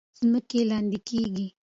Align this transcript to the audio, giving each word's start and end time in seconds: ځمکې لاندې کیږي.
ځمکې 0.19 0.61
لاندې 0.69 0.99
کیږي. 1.07 1.47